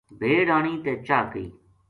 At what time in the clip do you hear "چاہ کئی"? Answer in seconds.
1.07-1.47